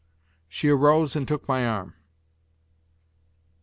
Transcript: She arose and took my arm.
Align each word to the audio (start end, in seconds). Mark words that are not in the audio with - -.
She 0.49 0.67
arose 0.69 1.15
and 1.15 1.27
took 1.27 1.47
my 1.47 1.63
arm. 1.63 1.93